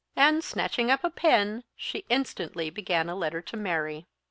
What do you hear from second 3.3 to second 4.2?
to Mary.